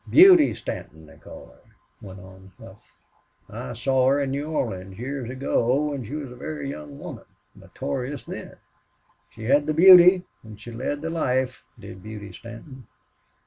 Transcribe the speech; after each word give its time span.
"Beauty 0.09 0.55
Stanton, 0.55 1.05
they 1.05 1.17
call 1.17 1.53
her," 1.53 1.59
went 2.01 2.19
on 2.19 2.51
Hough. 2.57 2.91
"I 3.47 3.73
saw 3.73 4.07
her 4.07 4.19
in 4.19 4.31
New 4.31 4.47
Orleans 4.49 4.97
years 4.97 5.29
ago 5.29 5.89
when 5.91 6.03
she 6.03 6.15
was 6.15 6.31
a 6.31 6.35
very 6.35 6.71
young 6.71 6.97
woman 6.97 7.25
notorious 7.53 8.23
then. 8.23 8.55
She 9.29 9.43
had 9.43 9.67
the 9.67 9.75
beauty 9.75 10.23
and 10.41 10.59
she 10.59 10.71
led 10.71 11.03
the 11.03 11.11
life... 11.11 11.63
did 11.79 12.01
Beauty 12.01 12.33
Stanton." 12.33 12.87